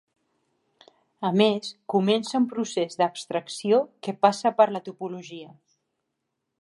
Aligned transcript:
A 1.29 1.29
més 1.41 1.69
comença 1.95 2.35
un 2.43 2.47
procés 2.53 2.97
d'abstracció 3.01 3.83
que 4.07 4.17
passa 4.25 4.53
per 4.63 4.71
la 4.75 4.83
topologia. 4.89 5.53